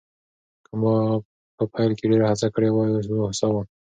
که 0.65 0.73
ما 0.81 0.95
په 1.55 1.63
پیل 1.73 1.91
کې 1.97 2.05
ډېره 2.11 2.25
هڅه 2.31 2.47
کړې 2.55 2.69
وای، 2.71 2.89
اوس 2.93 3.07
به 3.11 3.17
هوسا 3.27 3.47
وم. 3.51 3.65